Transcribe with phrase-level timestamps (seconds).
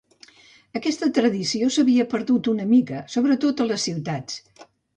[0.79, 4.43] Aquesta tradició s'havia perdut una mica, sobretot a les ciutats.